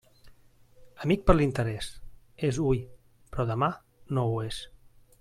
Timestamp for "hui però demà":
2.65-3.73